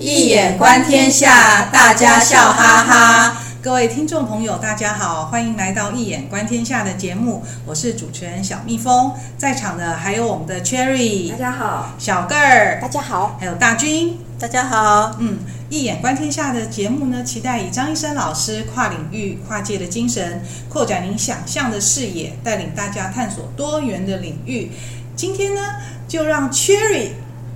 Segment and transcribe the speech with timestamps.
[0.00, 3.40] 易眼观天下，大家笑哈哈。
[3.62, 15.14] 各位听众朋友，大家好，欢迎来到《一眼观天下》的节目，我是主持人小蜜蜂，在场的还有我们的 Cherry，大家好；小个儿，大家好；还有大军，大家好。
[15.20, 15.38] 嗯，
[15.70, 24.72] 《一眼观天下》的节目呢，期待以张医生老师跨领域、跨界的精神，扩展您想象的视野，带领大家探索多元的领域。
[25.14, 25.60] 今天呢，
[26.08, 27.10] 就让 Cherry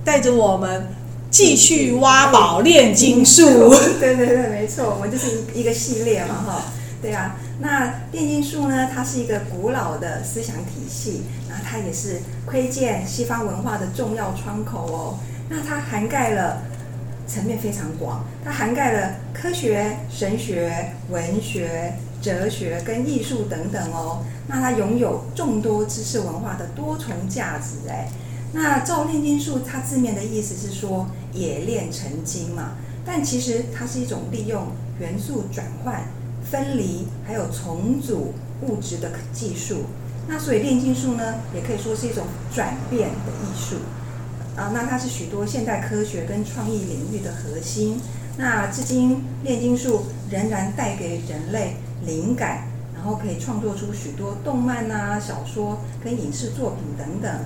[0.05, 0.87] 带着我们。
[1.29, 6.63] 继续挖宝炼金术， 对对对，没错，我们就是一一个系列嘛，哈，
[7.01, 7.35] 对啊。
[7.61, 15.19] 那炼金术呢，它是一个古老的思想体系，然后它也是窥见西方文化的重要窗口哦。
[15.49, 16.61] 那它涵盖了
[17.27, 24.23] 层面非常广，它涵盖了科学、神学、文学、哲学跟艺术等等哦。
[24.47, 28.07] 那它拥有众多知识文化的多重价值，哎。
[28.51, 32.71] 那照炼金术，它字面的意思是说冶炼成金嘛，
[33.05, 34.67] 但其实它是一种利用
[34.99, 36.03] 元素转换、
[36.43, 39.83] 分离还有重组物质的技术。
[40.27, 43.77] 那所以炼金术呢，也可以说是一种转变的艺术
[44.55, 44.71] 啊。
[44.73, 47.99] 那它是许多现代科学跟创意领域的核心。
[48.37, 57.39] 那至今炼金术仍然带给人类灵感，然后可以创作出许多动漫啊、小说跟影视作品等等。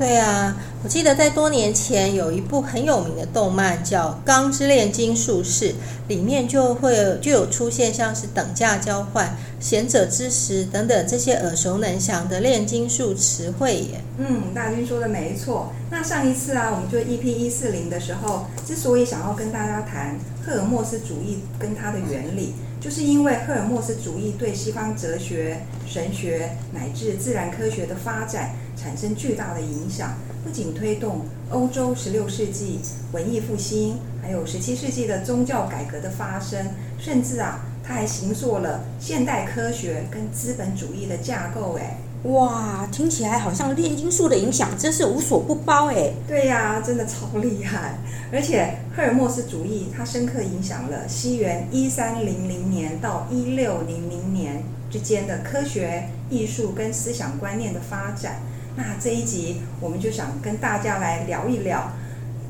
[0.00, 5.72] 对啊，我记得在多年前有一部很有名的动漫叫《钢之炼金术士》，
[6.08, 14.00] 里面就会就有出现像是等价交换、贤者之石等等这些耳熟能详的炼金术词汇耶。
[14.18, 15.72] 嗯，大军说的没错。
[15.90, 28.52] 那上一次啊，我们就 EP 一四零的时候，之所以想要跟大家谈赫尔墨斯主义跟它的原理，就是因为赫尔墨斯主义对西方哲学、神学乃至自然科学的发展。
[28.80, 32.80] 产生巨大的影响，不仅推动欧洲十六世纪
[33.12, 36.66] 文艺复兴，还有十七世纪的宗教改革的发生，
[36.98, 41.76] 甚至啊，它还形塑了现代科学跟资本主义的架构。
[41.76, 41.96] 哎，
[42.30, 46.12] 哇，听起来好像炼金术的影响真是无所不包哎。
[46.28, 47.98] 对呀，真的超厉害。
[48.32, 58.36] 而且赫尔墨斯主义它深刻影响了西元一三零零年到一六零零年之间的科学、艺术跟思想观念的发展。
[58.76, 61.90] 那这一集我们就想跟大家来聊一聊，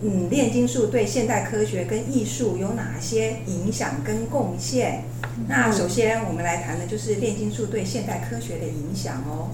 [0.03, 5.05] 嗯，炼金术对现代科学跟艺术有哪些影响跟贡献？
[5.47, 9.51] 那首先我们来谈的就是炼金术对现代科学的影响哦。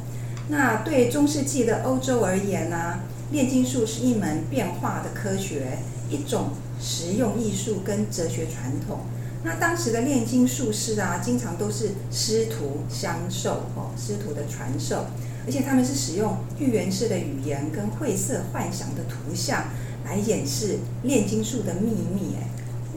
[0.49, 3.01] 那对中世纪的欧洲而言呢，啊，
[3.33, 9.01] 炼金术是一门变化的科学，一种实用艺术跟哲学传统。
[9.43, 15.07] 那当时的炼金术士啊，经常都是师徒相授哦，师徒的传授。
[15.45, 19.65] 而且他们是使用寓言式的语言跟晦涩幻想的图像
[20.07, 22.37] 来演示炼金术的秘密。
[22.39, 22.49] 哎，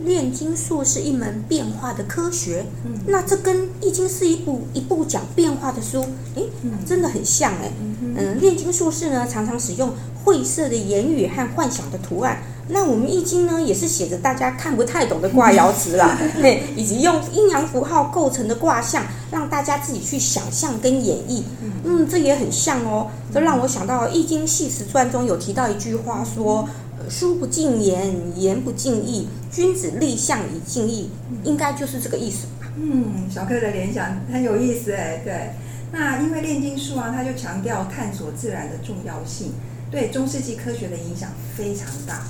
[0.06, 2.66] 炼金术是一门变化的科学。
[2.86, 6.06] 嗯，那这跟《易经》是一部一部讲变化的书，
[6.36, 6.48] 诶，
[6.86, 7.72] 真的很像哎。
[8.16, 9.92] 嗯，炼金术士呢，常常使用
[10.24, 12.42] 晦涩的言语和幻想的图案。
[12.72, 21.42] 那我们《易经》呢，也是写着大家看不太懂的卦爻辞啦， 嘿，以及用阴阳符号构成的卦象，让大家自己去想象跟演绎。
[21.84, 26.70] 嗯，这也很像哦，这让我想到《易经系辞传》中有提到一句话说
[27.10, 31.10] ：“书不尽言，言不尽意，君子立象以尽意。”
[31.44, 32.72] 应该就是这个意思吧。
[32.78, 35.22] 嗯，小克的联想很有意思哎。
[35.24, 35.52] 对，
[35.92, 39.54] 那因为炼金术啊，它就强调探索自然的重要性，
[39.90, 42.22] 对中世纪科学的影响非常大。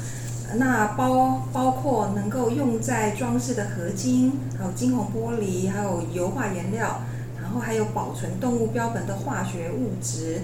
[0.56, 7.02] 那包包括能够用在装饰的合金，还有金红玻璃，还有油画颜料，
[7.40, 10.40] 然后还有保存动物标本的化学物质，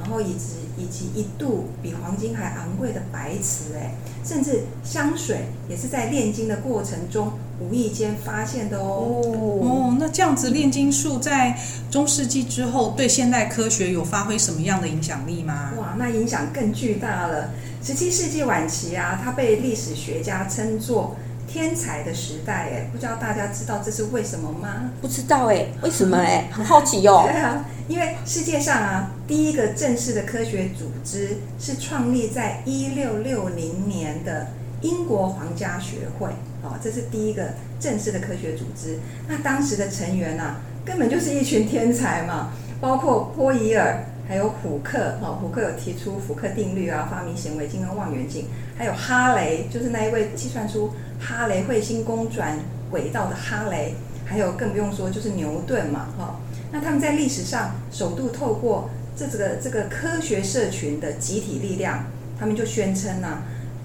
[0.00, 3.94] 然后以及以及一度比黄金还昂贵的白瓷，哎，
[4.24, 9.20] 甚至香水也是在炼金的过程中无意间发现的哦。
[9.62, 11.58] 哦，那这样子炼金术在
[11.90, 15.72] 中世纪之后对现代科学有发挥什么样的影响力吗？
[15.78, 17.50] 哇，那影响更巨大了。
[17.82, 21.16] 十七世纪晚期啊，它被历史学家称作
[21.52, 22.70] 天才的时代。
[22.72, 24.90] 哎，不知道大家知道这是为什么吗？
[25.00, 26.48] 不知道哎，为什么哎？
[26.52, 27.22] 很好奇哟。
[27.24, 34.46] 对啊，因为世界上啊，第一个正式的科学组织是创立在一六六零年的
[34.82, 36.28] 英国皇家学会。
[36.62, 38.98] 哦，这是第一个正式的科学组织。
[39.28, 42.50] 那当时的成员啊，根本就是一群天才嘛，
[42.80, 44.04] 包括波伊尔。
[44.30, 48.44] 还有虎克，哈，虎克有提出虎克定律啊，发明显微镜跟望远镜。
[48.78, 52.56] 还有哈雷，就是那一位计算出哈雷彗星公转
[52.92, 53.96] 轨道的哈雷。
[54.24, 56.38] 还有更不用说，就是牛顿嘛，哈。
[56.70, 62.04] 那他们在历史上首度透过这这个这个科学社群的集体力量，
[62.38, 63.42] 他们就宣称呢、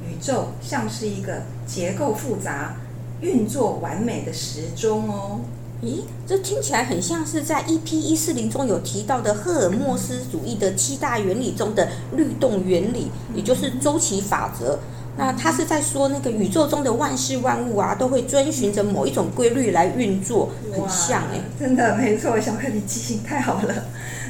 [0.07, 2.75] 宇宙像是一个结构复杂、
[3.21, 5.39] 运作完美的时钟哦。
[5.85, 14.79] 咦，这听起来很像是在 EP 一四零中有提到的赫尔墨斯主义的七大原理中的律动原理，也就是周期法则。
[15.15, 23.85] 那他是在说那个宇宙中的万事万物啊，都会遵循着某一种规律来运作，很像哎，真的没错，小克你记性太好了。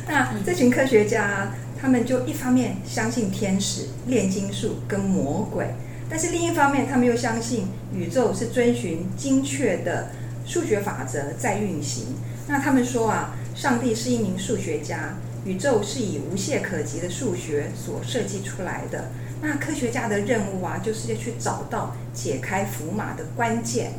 [0.07, 5.73] 那这群科学家，他们就一方面相信天使、炼金术跟魔鬼，
[6.07, 10.09] 但是另一方面，他们又相信宇宙是遵循精确的
[10.45, 12.15] 数学法则在运行。
[12.47, 15.15] 那他们说啊，上帝是一名数学家，
[15.45, 19.09] 宇宙是以无懈可击的数学所设计出来的。
[19.41, 23.93] 那科学家的任务啊，就是要去找到解开符码的关键。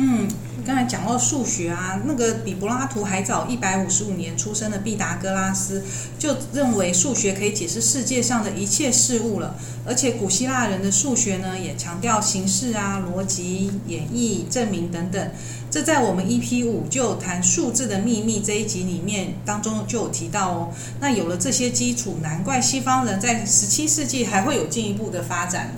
[0.00, 0.28] 嗯，
[0.64, 5.82] 刚才讲到数学啊，那个比柏拉图还早一百五十五年出生的毕达哥拉斯
[6.16, 9.56] 就认为数学可以解释世界上的一切事物了。
[9.84, 15.30] 而且古希腊人的数学呢，也强调形式啊、逻辑、演绎、证明等等。
[15.70, 20.72] 这在我们 EP 五就谈数字的秘密这一集里面当中就有提到哦。
[21.00, 25.70] 那有了这些基础，难怪西方人在十七世纪还会有进一步的发展。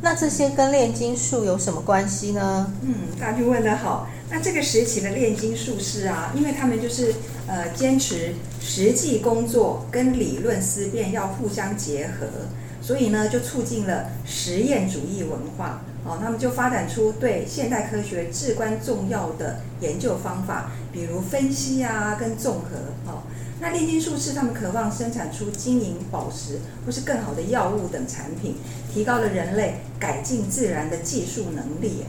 [0.00, 2.72] 那这些跟炼金术有什么关系呢？
[2.82, 4.08] 嗯，大军问得好。
[4.30, 7.14] 那这个时期的炼金术士啊，因为他们就是
[7.46, 12.26] 呃坚持实际工作跟理论思辨要互相结合，
[12.80, 15.82] 所以呢就促进了实验主义文化。
[16.06, 23.10] 哦，他们就发展出对现代科学至关重要的研究方法，比如分析啊，跟综合。
[23.10, 23.22] 哦，
[23.60, 28.56] 那炼金术士他们渴望生产出金银宝石或是更好的药物等产品，
[28.92, 32.04] 提高了人类改进自然的技术能力。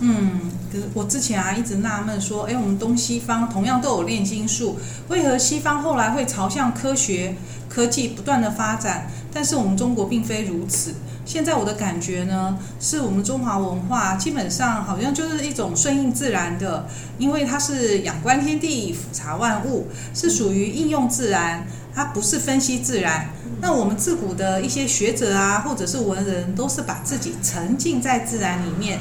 [0.00, 4.76] 嗯，可是我之前啊一直纳闷说，哎，我们东西方同样都有炼金术，
[5.08, 7.34] 为何西方后来会朝向科学
[7.68, 10.94] 科技不断的发展，但是我们中国并非如此。
[11.28, 16.88] 现在我的感觉呢，是我们中华文化基本上好像就是一种顺应自然的，
[17.18, 23.28] 因为它是仰观天地，俯察万物，是属于应用自然，它不是分析自然。
[23.60, 28.98] 那我们自古的一些学者啊，或者是文人，都是把自己沉浸在自然里面，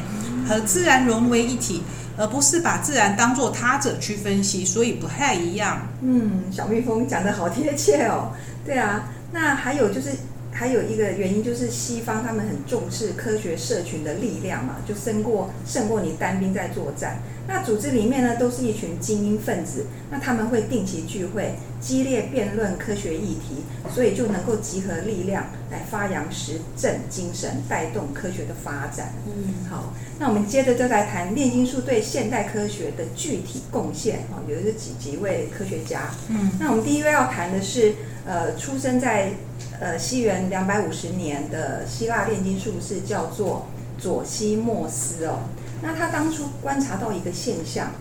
[0.49, 1.81] 和自然融为一体，
[2.17, 5.87] 而不是把自然当作他者去分析，所以不太一样。
[6.01, 8.33] 嗯，小蜜蜂讲得好贴切哦。
[8.65, 10.09] 对啊，那还有就是。
[10.57, 17.19] 还有一个原因就是西方他们很重视科学社群的力量嘛，就胜过胜过你单兵在作战。
[17.47, 23.63] 那组织里面呢，都是一群精英分子，那他们会定期聚会，激烈辩论科学议题，
[23.93, 29.13] 所以就能够集合力量来发扬实证精神，带动科学的发展。
[29.27, 36.09] 嗯，好，那我们接着就来谈炼金术对现代科学的具体贡献啊，有的是几几位科学家。
[36.29, 37.93] 嗯，那我们第一位要谈的是，
[38.27, 39.31] 呃，出生在。
[39.79, 43.67] 呃，西元两百五十年的希腊炼金术士叫做
[43.99, 45.41] 左西莫斯哦。
[45.83, 47.91] 那他当初观察到一个现象，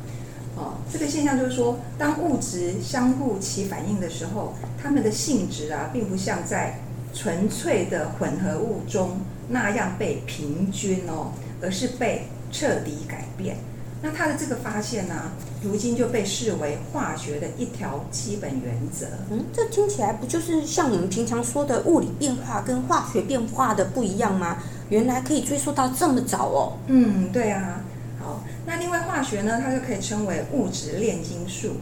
[0.56, 6.78] 哦，这个现象就是说，当物质相互起反应的时候，它们的性质啊，并不像在
[7.12, 13.58] 纯粹的混合物中那样被平均哦，而是被彻底改变。
[14.00, 15.32] 那他的这个发现呢、
[15.66, 19.06] 如今就被视为化学的一条基本原则。
[19.30, 24.58] 嗯，这听起来不就是像我们平常说的物理变化跟化学变化的不一样吗？
[24.88, 26.72] 原来可以追溯到这么早哦。
[26.86, 27.80] 嗯，对啊。
[28.18, 31.72] 好，那另外化学呢，它就可以称为物质炼金术。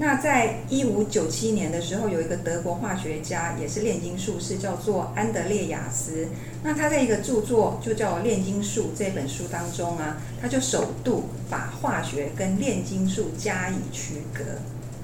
[0.00, 6.28] 那在一五九七年的时候，有一个德国化学家，也是炼金术士，叫做安德烈亚斯。
[6.62, 14.44] 那他在一个著作就叫《炼金术》这本书当中啊，他就首度把化学跟炼金术加以区隔。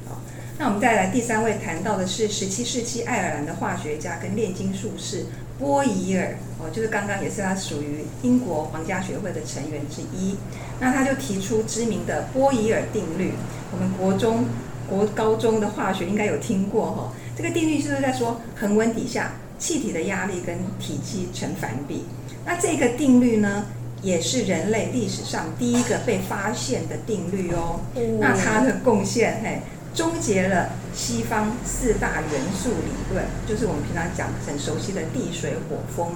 [0.08, 0.20] 好，
[0.58, 5.26] 那我们再来第三位谈到的是十七世纪爱尔兰的化学家跟炼金术士
[5.58, 10.36] 波伊尔哦，就是刚刚也是他属于英国皇家学会的成员之一。
[10.78, 13.32] 那他就提出知名的波伊尔定律，
[13.72, 14.44] 我们国中。
[14.88, 22.04] 国高中的化学应该有听过哈，这个定律是不是在说恒温底下气体的压力跟体积成反比？
[22.44, 23.66] 那这个定律呢，
[24.02, 27.80] 也是人类历史上第一个被发现的定律哦。
[28.20, 29.62] 那它的贡献，嘿，
[29.94, 36.12] 终结了西方四大元素理论，就是我们平常讲很熟悉的地水火风，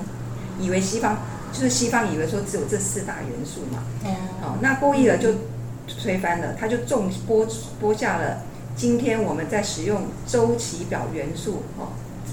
[0.60, 1.18] 以为西方
[1.52, 3.82] 就是西方以为说只有这四大元素嘛。
[4.42, 5.32] 哦，那波义尔就
[6.02, 7.46] 推翻了，他就种播
[7.80, 8.42] 播下了。
[8.78, 11.88] 今天我们在使用周期表元素，哦，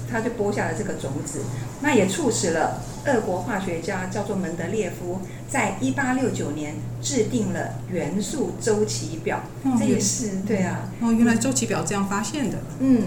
[0.08, 1.40] 他就播下了这个种子，
[1.80, 5.18] 那也促使了俄国化学家叫做门德列夫，
[5.50, 9.40] 在一八六九年制定了元素周期表。
[9.64, 12.58] 哦、这也是对啊，哦，原来周期表这样发现的。
[12.78, 13.02] 嗯，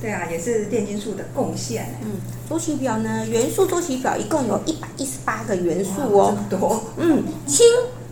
[0.00, 1.98] 对啊，也是炼金术的贡献。
[2.04, 2.12] 嗯，
[2.48, 6.32] 周期表呢，元素周期表一共有一百一十八个元素哦。
[6.50, 6.84] 这么多。
[6.96, 7.66] 嗯，氢、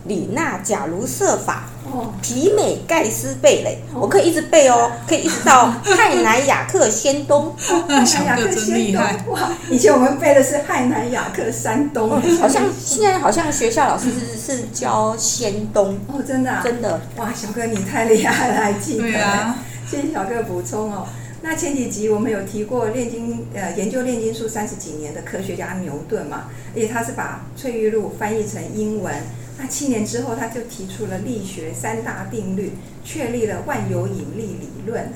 [0.07, 1.53] 锂、钠、钾、卢、銫、鈀。
[1.91, 2.13] 哦。
[2.21, 7.53] 鈹、镁、钙、丝、钡、镭，我可以一直背哦，可以一直到 氦、氖、 氬、氪、氙、氡。
[7.57, 9.29] 氦、氖、氬、氪、氙、氡。
[9.29, 12.09] 哇，以前我们背的是氦、氖、氬、氪、山东。
[12.39, 15.97] 好像现在好像学校老师是是教仙东。
[16.07, 16.61] 哦，真的、啊。
[16.63, 16.99] 真的。
[17.15, 19.03] 哇，小哥你太厉害了，还记得。
[19.03, 19.55] 对啊。
[19.89, 21.07] 谢谢小哥补充哦。
[21.41, 29.13] 那前几集我们有提过炼金，呃，研究炼金术三十几年的科学家牛顿嘛，而且他是把翠玉露翻译成英文。
[29.57, 32.73] 那七年之后，他就提出了力学三大定律，
[33.03, 35.11] 确立了万有引力理论。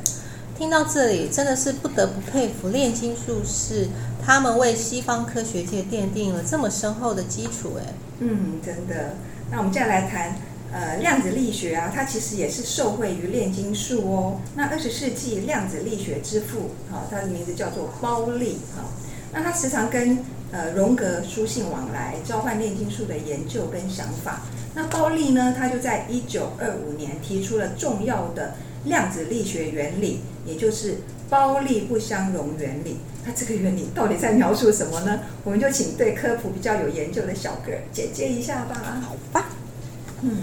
[0.57, 3.87] 听到这里，真的是不得不佩服炼金术士，
[4.23, 7.73] 他们为西方科学界奠定了这么深厚的基础。
[7.79, 9.15] 哎，嗯，真的。
[9.51, 10.35] 那我们再来谈。
[10.73, 14.39] 呃，量子力学啊，它其实也是受惠于炼金术哦。
[14.55, 18.87] 那二十世纪量子力学之父，啊，他的名字叫做包利，啊，
[19.33, 20.19] 那他时常跟
[20.51, 24.41] 呃荣格书信往来，交换炼金术的研究跟想法。
[24.73, 28.53] 那鲍利呢，他就在一九二五年提出了重要的
[28.85, 30.97] 量子力学原理，也就是
[31.29, 32.97] 鲍利不相容原理。
[33.25, 35.19] 那这个原理到底在描述什么呢？
[35.43, 39.01] 我们就请对科普比较有研究的小哥简介一下吧。
[39.05, 39.49] 好吧。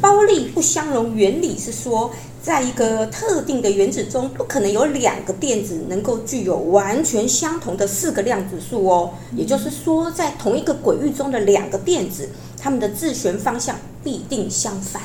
[0.01, 2.11] 鲍利不相容原理是说，
[2.43, 9.11] 在一个特定的原子中，不可能有两个电子能够具有完全相同的四个量子数哦。
[9.37, 12.29] 也就是说，在同一个轨域中的两个电子，
[12.61, 15.03] 它们的自旋方向必定相反。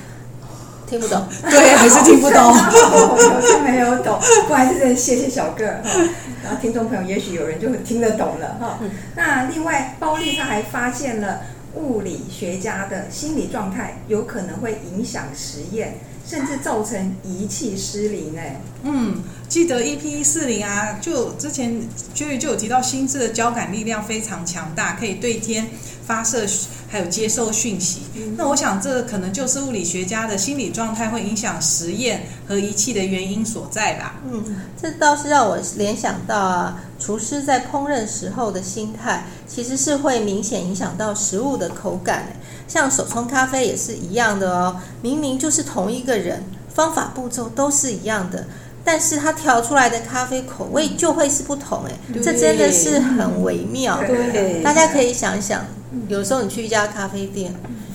[0.87, 1.23] 听不懂？
[1.49, 2.39] 对，还是听不懂。
[2.43, 5.89] 我真没有懂，不好意思，谢谢小个哈。
[6.43, 8.79] 然后听众朋友，也许有人就听得懂了哈。
[9.15, 11.41] 那另外，包利他还发现了。
[11.75, 18.37] 物理学家的心理状态有可能会影响实验，甚至造成仪器失灵。
[18.37, 21.81] 哎，嗯，记得 EP 四零啊，就之前
[22.13, 25.67] 就就有提到，心智的交感力量非常强大，可以对天
[26.05, 26.47] 发射。
[26.93, 28.01] 还有接受讯息，
[28.37, 34.21] 那我想这可能就是物理学家的心理状态会影响实验和仪器的原因所在吧。
[34.31, 42.27] 嗯，这倒是让我联想到啊，厨师在烹饪时候的心态，其实是会明显影响到食物的口感。
[42.67, 48.45] 像手冲咖啡也是一样的哦，明明就是同一个人，方法步骤都是一样的，
[48.83, 51.83] 但是它调出来的咖啡口味就会是不同。
[51.85, 53.97] 哎，这真的是很微妙。
[54.05, 55.65] 对，大家可以想想。
[56.09, 57.53] 有时候你去一家咖啡店，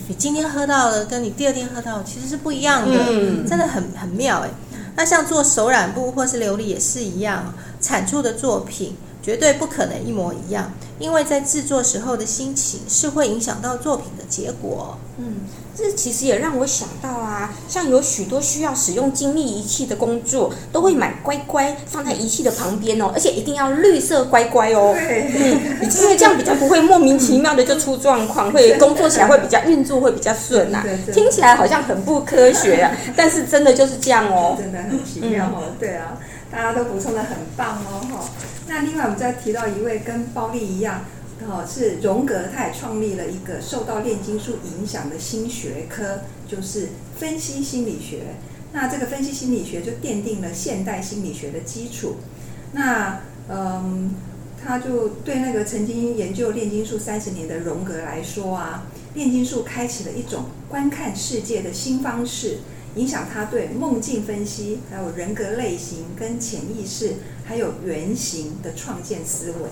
[0.09, 4.51] 你今天喝到的跟你第二天喝到的其实是不一样的，嗯、真的很很妙哎。
[4.97, 14.97] 那像做手染布或是琉璃也是一样，产出的作品绝对不可能一模一样，因为在制作时候的心情是会影响到作品的结果。
[15.19, 15.41] 嗯。
[15.79, 24.93] 这其实也让我想到啊，像有许多需要使用精密仪器的工作，都会买乖乖放在仪器的旁边哦，而且一定要绿色乖乖哦。
[24.97, 30.85] 对，嗯，因为这样比较不会莫名其妙的就出状况，会 工作起来会比较运作会比较顺啊。
[31.13, 34.57] 听起来好像很不科学啊， 但是真的就是这样哦。
[34.59, 35.63] 真的很奇妙哦。
[35.79, 36.19] 对啊，
[36.51, 38.03] 大家都补充的很棒哦。
[38.11, 38.25] 哈，
[38.67, 41.05] 那另外我们再提到一位跟包丽一样。
[41.47, 48.35] 哦，是荣格，他也创立了一个受到炼金术影响的新学科，就是分析心理学。
[48.73, 52.17] 那这个分析心理学就奠定了现代心理学的基础。
[52.73, 54.11] 那嗯，
[54.63, 62.59] 他就对那个曾经研究炼金术三十年的荣格来说啊，炼金术开启了一种观看世界的新方式，
[62.97, 67.15] 影响他对梦境分析、还有人格类型跟潜意识、
[67.47, 69.69] 还有原型的创建思维。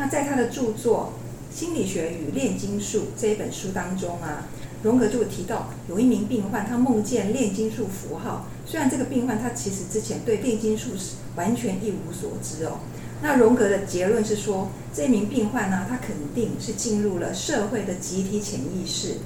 [0.00, 1.12] 那在他的著作
[1.54, 4.48] 《心理学与炼金术》这一本书当中啊，
[4.82, 8.46] 荣格就提到有一名病患，他梦见炼金术符号。
[8.64, 12.78] 虽然这个病患他其实之前对炼金术是完全一无所知哦。
[13.20, 19.16] 那荣格的结论是说，这名病患呢，他肯定是进入了社会的集体潜意识，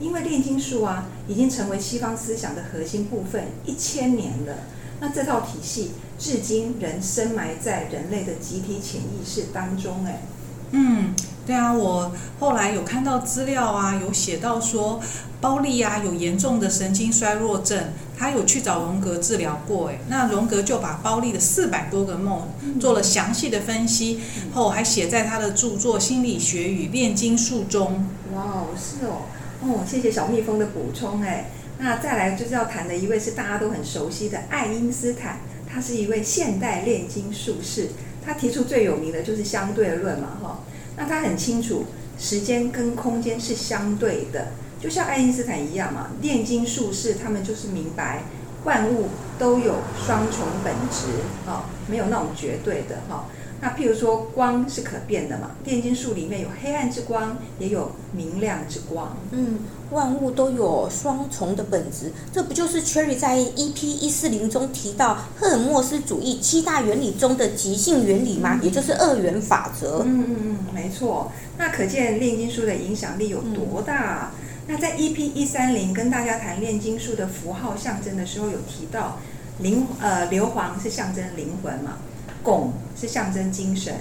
[0.00, 4.56] 因为炼金术啊，已经成为西方思想的核心部分一千年了。
[5.04, 10.02] 那这套体系至今仍深埋在人类的集体潜意识当中。
[10.06, 10.22] 哎，
[10.70, 11.14] 嗯，
[11.46, 14.98] 对啊，我后来有看到资料啊，有写到说，
[15.42, 19.90] 包利啊有严重的神经衰弱症，他有去找荣格治疗过。
[19.90, 22.48] 哎，那荣格就把包利的四百多个梦
[22.80, 24.20] 做了详细的分析，
[24.54, 28.08] 后还写在他的著作《心理学与炼金术》中。
[28.32, 29.26] 哇哦，是哦，
[29.60, 31.20] 哦，谢谢小蜜蜂的补充。
[31.20, 31.50] 哎。
[31.78, 37.88] 那再来就是要谈的一位是大家都很熟悉的爱因斯坦，他是一位现代炼金术士，
[38.24, 40.60] 他提出最有名的就是相对论嘛，哈。
[40.96, 41.86] 那他很清楚
[42.18, 46.12] 时间跟空间是相对的，就像爱因斯坦一样嘛。
[46.22, 48.22] 炼金术士他们就是明白
[48.62, 51.08] 万物都有双重本质，
[51.44, 53.26] 哈，没有那种绝对的，哈。
[53.64, 59.16] 那譬如说光是可变的嘛，炼金术里面有黑暗之光，也有明亮之光。
[59.30, 68.58] 嗯，万物都有双重的本质，这不就是 Cherry 在 EP 一四零中提到赫尔墨斯主义七大原理中的极性原理吗？
[68.60, 70.02] 嗯、也就是二元法则。
[70.04, 71.32] 嗯嗯嗯，没错。
[71.56, 74.30] 那可见炼金术的影响力有多大？
[74.68, 79.18] 嗯、那在 EP 一三零跟大家谈炼金术的符号象征的时候，有提到
[79.60, 81.96] 灵呃硫磺是象征灵魂嘛？
[82.44, 83.94] 汞是象征精神，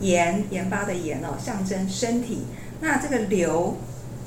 [0.00, 2.42] 盐盐巴的盐哦，象征身体。
[2.80, 3.74] 那这个硫、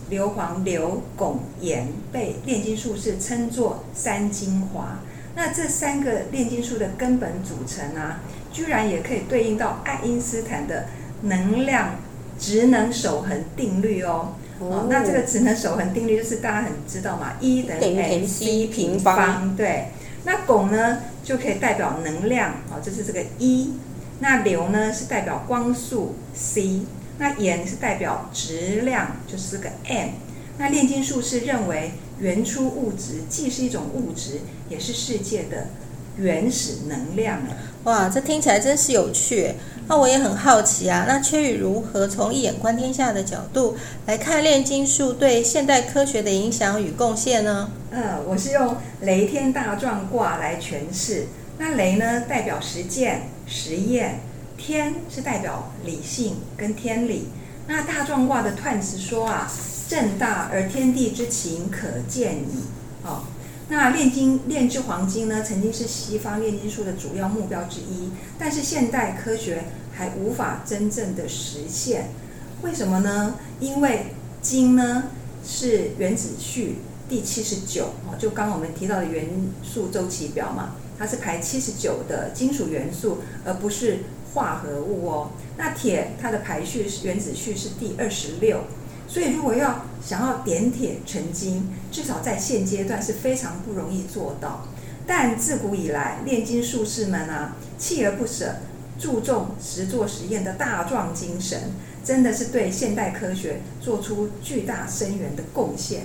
[0.09, 4.99] 硫磺、硫、汞、盐被炼金术士称作三精华。
[5.35, 8.21] 那这三个炼金术的根本组成啊，
[8.51, 10.87] 居然也可以对应到爱因斯坦的
[11.21, 11.91] 能量
[12.39, 14.33] 职能守恒定律哦。
[14.59, 19.55] 哦，哦，那这个职能守恒定律就是大家很知道嘛，E 等于 mc 平方。
[19.55, 19.89] 对，
[20.25, 20.99] 那汞呢？
[21.29, 23.73] 就可以代表能量啊，这是这个一。
[24.17, 26.81] 那流呢是代表光速 C。
[27.19, 30.09] 那盐是代表质量，就是这个 M。
[30.57, 35.67] 那炼金术士认为，原初物质既是一种物质，也是世界的
[36.17, 37.39] 原始能量。
[37.83, 39.53] 哇，这听起来真是有趣。
[39.89, 47.71] 那我也很好奇啊，那缺宇如何从一眼观天下的角度来看炼金术对现代科学的影响与贡献呢？
[47.89, 51.25] 呃，我是用雷天大壮卦来诠释。
[51.57, 54.19] 那雷呢，代表实践、实验；
[54.59, 57.29] 天是代表理性跟天理。
[57.65, 59.51] 那大壮卦的断词说啊，
[59.89, 62.63] 正大而天地之情可见矣。
[63.03, 63.23] 哦，
[63.69, 72.09] 那炼金炼制黄金呢，曾经是西方炼金术的主要目标之一，但是现代科学还无法真正的实现。
[72.61, 73.35] 为什么呢？
[73.59, 74.07] 因为
[74.41, 75.05] 金呢
[75.45, 76.79] 是原子序。
[77.07, 79.27] 第七十九哦，就刚我们提到的元
[79.63, 84.01] 素周期表嘛，它是排七十九的金属元素，而不是
[84.35, 85.31] 化合物哦。
[85.57, 88.61] 那铁它的排序是原子序是第二十六，
[89.09, 94.67] 所以如果要想要点铁成金，至少在现阶段是非常不容易做到。
[95.07, 98.57] 但自古以来，炼金术士们啊，锲而不舍，
[98.99, 101.71] 注重实做实验的大壮精神，
[102.03, 106.01] 真的是对现代科学做出巨大深远的贡献。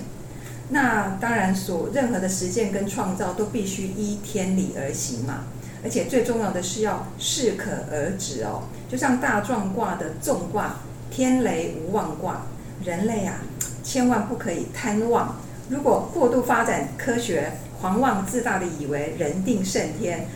[0.69, 5.43] 那当然，所任何的实践跟创造都必须依天理而行嘛，
[5.83, 8.63] 而且最重要的是要适可而止哦。
[8.89, 10.77] 就像大壮卦的纵卦
[11.11, 12.47] “天雷无妄卦”，
[12.85, 13.39] 人类啊，
[13.83, 15.35] 千万不可以贪妄。
[15.69, 20.27] 如果过度发展科学，狂妄自大的以为人定胜天，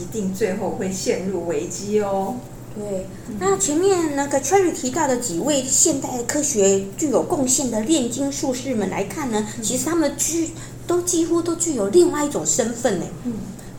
[0.00, 2.36] 一定最后会陷入危机哦。
[2.74, 3.06] 对，
[3.38, 10.50] 那前面那个 Cherry 提到的几位现代科学具有贡献的炼金术士们来看呢，其实他们具
[10.86, 13.04] 都几乎都具有另外一种身份呢。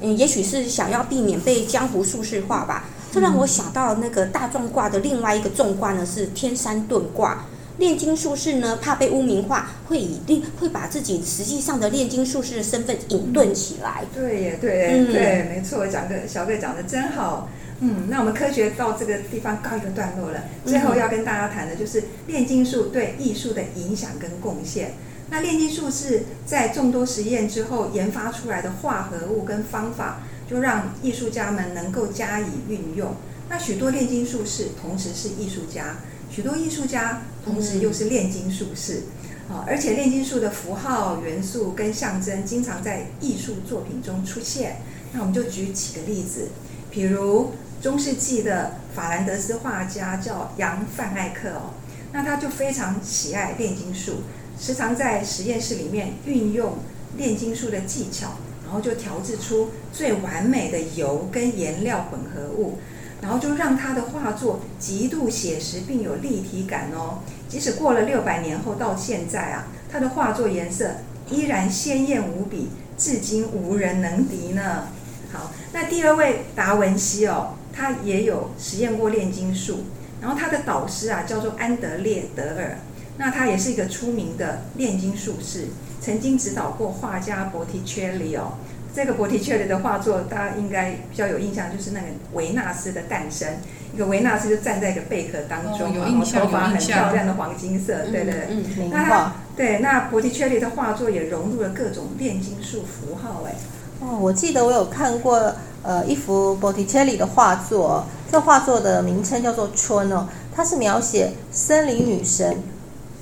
[0.01, 2.85] 嗯，也许是想要避免被江湖术士化吧。
[3.11, 7.45] 这让我想到那个大壮卦的另外一个重卦呢，是天山遁卦。
[7.79, 14.03] 炼金术士呢，怕被污名化，会以定会把自己实际上的炼金术士的身份隐遁起来。
[14.13, 17.49] 对耶，对耶，嗯、对，没错，讲的小贝讲的真好。
[17.79, 20.43] 嗯，那我们科学到这个地方告一个段落了。
[20.65, 24.95] 最后要跟大家谈的就是炼金术对艺术的影响跟贡献。
[25.29, 33.15] 那炼金术是在众多实验之后研发出来的化合物跟方法，就让艺术家们能够加以运用。
[33.47, 35.95] 那许多炼金术士同时是艺术家，
[36.29, 39.03] 许多艺术家同时又是炼金术士。
[39.49, 44.77] 啊，而且炼金术的符号、元素跟象征经常在艺术作品中出现。
[45.11, 46.49] 那我们就举几个例子，
[46.91, 47.51] 比如。
[47.81, 51.71] 中世纪的法兰德斯画家叫杨范艾克哦，
[52.11, 54.15] 那他就非常喜爱炼金术，
[54.59, 56.79] 时常在实验室里面运用
[57.15, 58.31] 炼金术的技巧，
[58.65, 62.79] 然后就调制出最完美的油跟颜料混合物，
[63.21, 67.19] 然后就让他的画作极度写实并有立体感哦。
[67.47, 70.91] 即使过了六百年后到现在啊，他的画作颜色
[71.29, 74.87] 依然鲜艳无比，至今无人能敌呢。
[75.31, 77.55] 好，那第二位达文西哦。
[77.71, 79.85] 他也有实验过炼金术，
[80.19, 82.77] 然后他的导师啊叫做安德烈德尔，
[83.17, 85.67] 那他也是一个出名的炼金术士，
[86.01, 88.57] 曾经指导过画家波提切利哦。
[88.93, 93.47] 这个波提切利的画作大家应该比较有印象，就是那个维纳斯的诞生，
[93.93, 98.47] 一个维纳斯就站在一个贝壳当中，哦、然后头发很漂亮的黄金色，对对对。
[98.49, 99.35] 嗯，名画。
[99.55, 103.55] 对，那波提切利的画作也融入了各种炼金术符号，哎。
[104.01, 105.53] 哦，我记得我有看过。
[105.81, 112.61] 呃，一幅波提切利的画作，这画作的名称叫做《春》哦，它是描写森林女神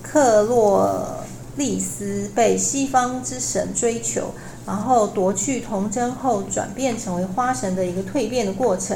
[0.01, 1.23] 克洛
[1.55, 4.33] 丽丝被西方之神追求，
[4.67, 8.95] 然后夺去童真后转变成为花神的一个蜕变的过程。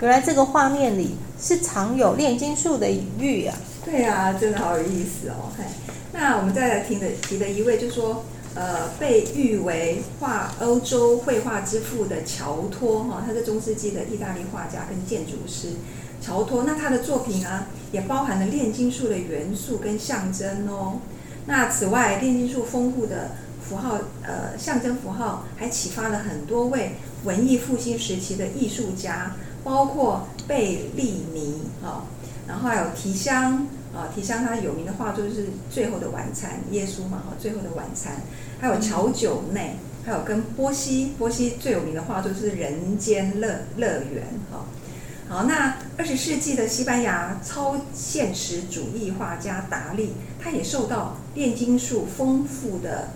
[0.00, 3.56] 原来这个画面里是藏有炼金术的隐喻啊！
[3.84, 5.52] 对啊，真的好有意思哦。
[6.12, 15.68] 那我们再来提的提的一位就说，呃，被誉为画欧洲绘画之父的乔托哈，他是中世纪的意大利画家跟建筑师。
[16.20, 20.98] 乔托，那他的作品啊，也包含了炼金术的元素跟象征哦。
[21.46, 23.30] 那此外，炼金术丰富的
[23.72, 29.32] 符号，呃，象征符号，还启发了很多位文艺复兴时期的艺术家。
[29.64, 32.02] 包括贝利尼啊，
[32.48, 38.14] 然后还有提香啊，提香他有名的画作就是《最后的晚餐》，耶稣嘛哈，《最后的晚餐》，
[38.60, 44.66] 还有乔九内，还有跟波西，波西最有名的画作是《人间乐乐园》哈。
[45.28, 53.10] 好，那二十世纪的西班牙超现实主义画家达利，他也受到炼金术丰富的。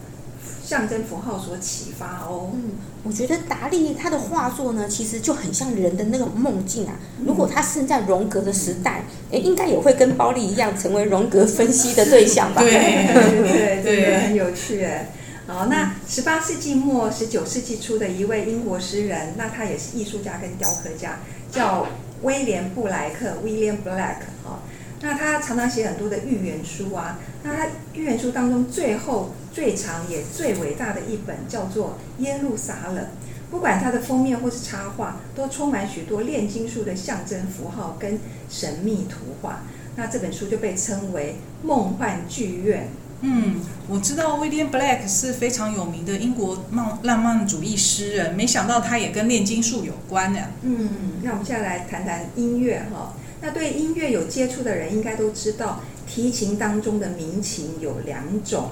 [0.66, 2.72] 象征符号所启发哦，嗯，
[3.04, 6.98] 我觉得达利他的画作呢，其实就很像人的那个梦境啊。
[7.24, 12.60] 如果他生在荣格的时代，哎，应该也会跟包利一样，成为荣格分析的对象吧？
[12.60, 15.12] 对对 对，这个很有趣哎。
[15.46, 21.20] 好，那十八世纪末、十九世纪初的一位英国诗人，那他也是艺术家跟雕刻家，
[21.52, 21.86] 叫
[22.22, 24.58] 威廉布莱克 （William Black） 哈。
[25.00, 27.18] 那他常常写很多的寓言书啊。
[27.42, 33.04] 那他寓言书当中最后最长也最伟大的一本叫做《耶路撒冷》，
[33.50, 38.18] 不管它的封面或是插画，都充满许多炼金术的象征符号跟
[38.50, 39.60] 神秘图画。
[39.96, 42.84] 那这本书就被称为《梦幻剧院》。
[43.22, 50.40] 嗯，我知道威廉·布莱克是非常有名的英国浪浪漫主义诗人，没想到他也跟炼金术有关呢。
[50.62, 50.88] 嗯，
[51.22, 53.14] 那我们现在来谈谈音乐哈。
[53.46, 58.70] 那对音乐有接触的人应该都知道，提琴当中的民琴有两种，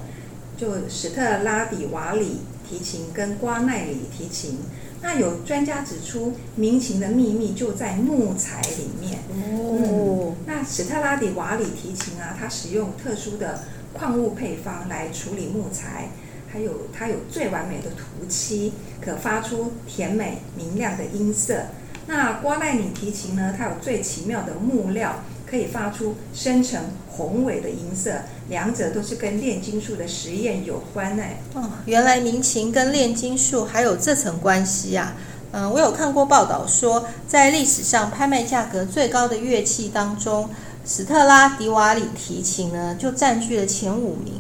[0.57, 4.59] 就史特拉底瓦里提琴跟瓜奈里提琴。
[5.01, 9.21] 那有专家指出，民琴的秘密就在木材里面。
[9.31, 13.61] 哦、嗯，那史特拉底瓦里提琴啊，它使用特殊的
[13.93, 16.09] 矿物配方来处理木材，
[16.51, 21.67] 还有它有最完美的涂漆，可发出甜美明亮的音色。
[22.07, 23.55] 那瓜奈里提琴呢？
[23.57, 28.13] 它有最奇妙的木料，可以发出深沉宏伟的音色。
[28.51, 31.23] 两者都是跟炼金术的实验有关呢。
[31.55, 35.15] 哦，原来鸣琴跟炼金术还有这层关系啊！
[35.53, 40.51] 嗯，我有看过报道说，在历史上拍卖价格最高的乐器当中，
[40.85, 44.35] 史特拉迪瓦里提琴呢就占据了前五名。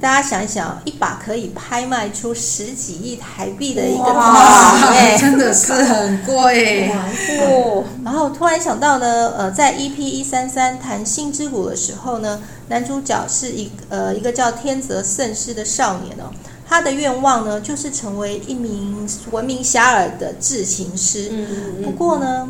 [0.00, 6.90] 大家想一想，一把可以拍卖出十几亿台币的一个哇，真的是很贵。
[7.40, 16.32] 哦，然后突然想到呢，呃，在 EP 一三三谈星之谷的时候呢，男主角是一呃一个叫天泽圣司的少年哦，
[16.66, 21.30] 他的愿望呢就是成为一名闻名遐迩的制琴师。
[21.84, 22.48] 不过呢，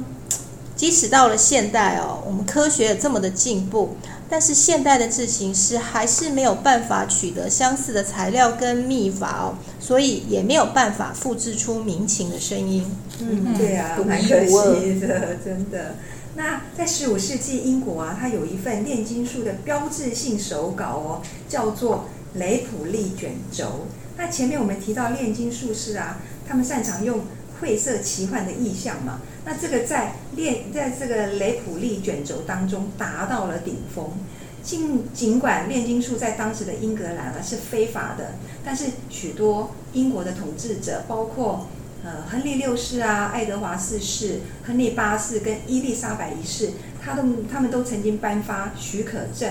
[0.77, 3.97] 即使到了现代哦，我们科学也这么的进步。
[4.31, 12.87] 但是现代的制琴师还是没有办法取得相似的材料跟秘法哦，所以也没有办法复制出民琴的声音。
[13.19, 15.97] 嗯，对啊，蛮可惜的，真的。
[16.37, 23.87] 那在十五世纪英国啊，它有一份炼金术的标志性手稿哦，叫做雷普利卷轴。
[24.17, 27.21] 那前面我们提到炼金术士啊，他们擅长用
[27.61, 29.21] 晦涩奇幻的意象嘛。
[29.45, 34.11] 那这个在炼在这个雷普利卷轴当中达到了顶峰。
[34.63, 41.67] 尽尽管炼金术在当时的英格兰啊是非法的，但是许多英国的统治者，包括
[42.05, 49.49] 呃亨利六世啊、爱德华四世、亨利八世跟伊丽莎白一世，他都他们都曾经颁发许可证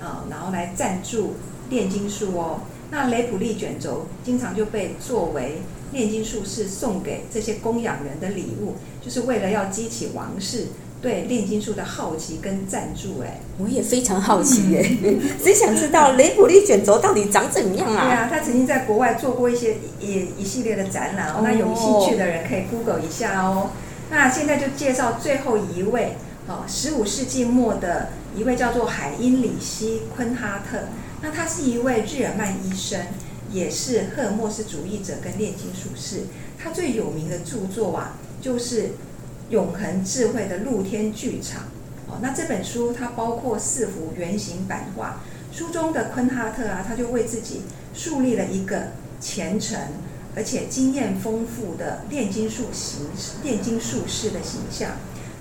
[0.00, 1.34] 啊，然后来赞助
[1.68, 2.60] 炼金术哦。
[2.90, 5.60] 那雷普利卷轴经常就被作为。
[5.92, 10.66] 炼金术士送给这些供养人的礼物，就是为了要激起王室
[11.00, 13.20] 对炼金术的好奇跟赞助。
[13.22, 14.96] 哎，我也非常好奇耶，
[15.42, 18.04] 只想知道雷普利卷轴到底长怎么样啊？
[18.04, 23.70] 对啊，他曾经在国外做过一些一一系列的展览，那有兴趣的人可以 Google 一下哦。
[24.10, 26.16] 那现在就介绍最后一位，
[26.48, 30.78] 哦，十五世纪末的一位叫做海因里希·昆哈特，
[31.22, 33.00] 那他是一位日耳曼医生。
[33.52, 36.22] 也是赫尔墨斯主义者跟炼金术士，
[36.58, 38.82] 他最有名的著作啊，就是
[39.50, 41.62] 《永恒智慧的露天剧场》
[42.10, 42.18] 哦。
[42.20, 45.20] 那这本书它包括四幅圆形版画，
[45.52, 47.62] 书中的昆哈特啊，他就为自己
[47.94, 48.88] 树立了一个
[49.20, 49.78] 虔诚
[50.34, 53.06] 而且经验丰富的炼金术形
[53.42, 54.92] 炼金术士的形象。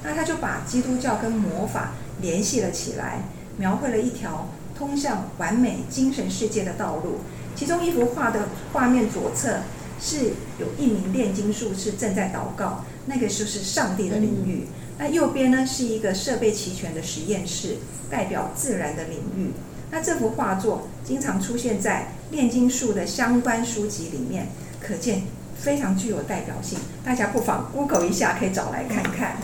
[0.04, 3.24] 那他就把基督教跟魔法联系了起来，
[3.58, 7.22] 描绘了一条通向完美精神世界的道路。
[7.56, 9.60] 其中一幅画的画面左侧
[10.00, 14.68] 是有一名炼金术士正在祷告，那个就是上帝的领域。
[14.98, 17.78] 那右边呢是一个设备齐全的实验室，
[18.10, 19.52] 代表自然的领域。
[19.92, 24.48] 那这幅画作经常出现在炼金术的相关书籍里面，
[24.82, 25.24] 可见
[25.58, 26.78] 非常具有代表性。
[27.04, 29.38] 大家不妨 Google 一下，可以找来看看。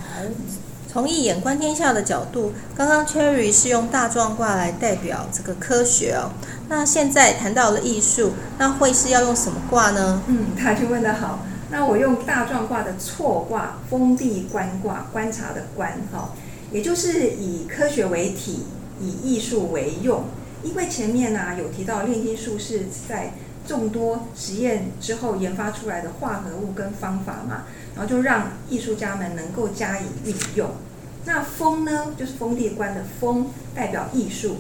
[0.92, 6.32] 从一眼观天下的角度，刚刚 Cherry 是用大壮卦来代表这个科学哦。
[6.72, 10.24] 那现在谈到了艺术，那会是要用什么卦呢？
[10.28, 11.40] 嗯，他就问得好。
[11.70, 16.30] 那我用大壮卦的错卦封地观卦，观察的观哈，
[16.72, 18.68] 也就是以科学为体，
[19.02, 20.24] 以艺术为用。
[20.64, 23.34] 因为前面呢、有提到炼金术是在
[23.68, 27.64] 众多实验之后研发出来的化合物跟方法嘛，
[27.96, 30.70] 然后就让艺术家们能够加以运用。
[31.26, 34.52] 那封呢，就是封地观的封，代表艺术；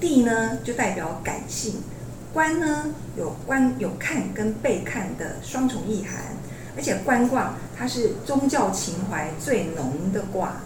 [0.00, 1.74] 地呢，就代表感性；
[2.32, 6.36] 观呢，有观有看跟被看的双重意涵。
[6.76, 10.60] 而且观卦它是宗教情怀最浓的卦。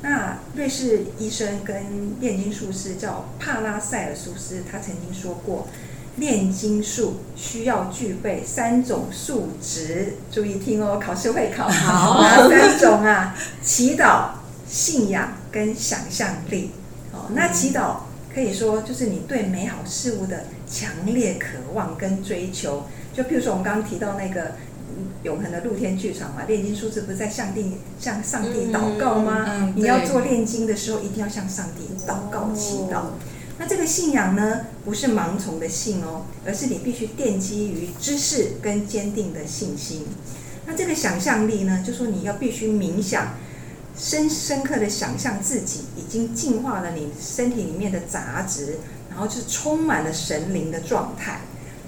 [0.00, 5.66] 那瑞士医生跟炼金术士叫帕拉塞尔苏斯，他曾经说过，
[6.18, 11.68] 炼金术需要具备三种素质，注意听哦，考试会考。
[11.68, 13.34] 好，哪三种啊？
[13.60, 14.28] 祈祷、
[14.68, 16.70] 信仰跟想象力。
[17.12, 17.96] 哦，那祈祷
[18.36, 22.84] 可以说就是你对美好事物的强烈渴望跟追求。
[23.14, 24.52] 就譬如说我们刚刚提到那个。
[25.24, 29.44] 永恒的露天剧场嘛，炼金术士不是在向帝向上帝祷告吗？
[29.46, 33.00] 嗯嗯、你要做炼金的时候，一定要向上帝祷告祈祷。
[33.00, 33.12] 哦、
[33.58, 40.06] 那这个信仰呢，不是盲从的信哦，而是你必须奠基于知识跟坚定的信心。
[40.64, 43.34] 那这个想象力呢，就说你要必须冥想，
[43.98, 48.78] 深深刻的想象自己已经净化了你身体里面的杂质，
[49.10, 51.40] 然后就是充满了神灵的状态。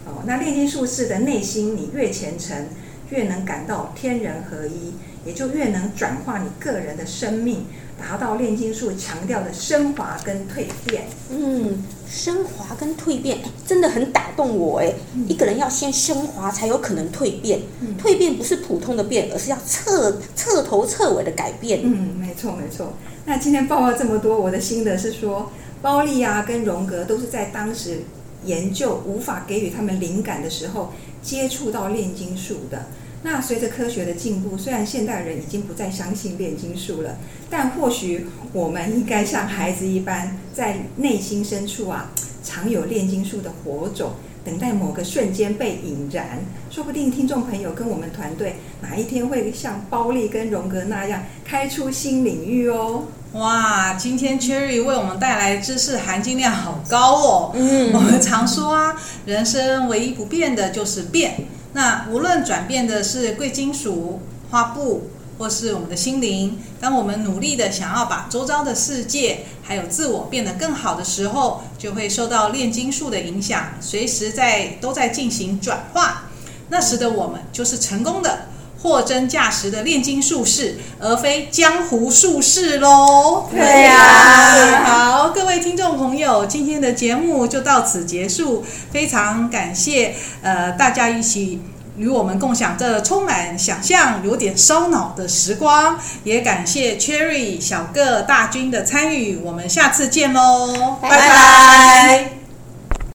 [0.07, 2.67] 哦，那炼金术士的内心，你越虔诚。
[3.11, 4.93] 越能感到天人合一，
[5.25, 7.65] 也就越能转化你个人的生命，
[7.99, 11.05] 达到炼金术强调的升华跟蜕变。
[11.31, 14.93] 嗯，升华跟蜕变真的很打动我哎！
[15.15, 17.61] 嗯、一个人要先升华，才有可能蜕变。
[17.81, 21.81] 嗯、蜕变不是普通的变，而是要彻彻头彻尾的改变。
[21.85, 22.95] 嗯，没错没错。
[23.27, 25.51] 那今天报告这么多，我的心得是说，
[25.83, 28.01] 包利啊跟荣格都是在当时
[28.45, 30.93] 研究无法给予他们灵感的时候。
[31.21, 32.87] 接触到炼金术的，
[33.23, 37.17] 那随着科学的进步，虽然现代人已经不再相信炼金术了，
[37.51, 42.13] 但或许我们应该像孩子一般，在内心深处啊，
[42.45, 44.13] 常有炼金术的火种，
[44.45, 46.39] 等待某个瞬间被引燃。
[46.71, 53.05] 说不定听众朋友跟我们团队哪一天会像包利跟荣格那样，开出新领域哦。
[53.33, 57.53] 哇，今天 Cherry 为我们带来知识含金量好高哦。
[57.55, 58.95] 嗯， 我们常说啊，
[59.27, 61.35] 人生唯一不变的就是变。
[61.79, 76.25] 那无论转变的是贵金属、花布，或是我们的心灵，当我们努力的想要把周遭的世界还有自我变得更好的时候，就会受到炼金术的影响，随时在都在进行转化。
[76.71, 78.49] 那时的我们就是成功的。
[78.83, 83.49] 货真价实的炼金术士，而非江湖术士喽。
[83.51, 88.65] 对呀，好，各位听众朋友，今天的节目就到此结束。
[88.91, 91.61] 非常感谢呃大家一起
[91.97, 99.41] 与我们共享这充满想象、有点烧脑的时光，也感谢 Cherry 小个大军的参与。
[99.43, 101.19] 我们下次见喽，拜拜。
[101.19, 102.48] 拜拜。